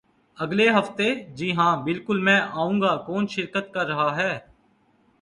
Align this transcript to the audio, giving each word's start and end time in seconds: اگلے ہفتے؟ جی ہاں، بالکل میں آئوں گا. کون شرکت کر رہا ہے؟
اگلے 0.37 0.69
ہفتے؟ 0.69 1.13
جی 1.35 1.51
ہاں، 1.51 1.83
بالکل 1.83 2.19
میں 2.19 2.39
آئوں 2.41 2.81
گا. 2.81 2.95
کون 2.97 3.27
شرکت 3.27 3.73
کر 3.73 3.87
رہا 3.87 4.15
ہے؟ 4.15 4.39